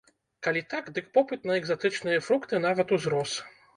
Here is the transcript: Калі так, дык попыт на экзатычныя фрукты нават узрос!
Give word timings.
Калі 0.45 0.61
так, 0.73 0.87
дык 0.95 1.11
попыт 1.17 1.45
на 1.49 1.57
экзатычныя 1.63 2.25
фрукты 2.29 2.63
нават 2.67 2.95
узрос! 2.99 3.37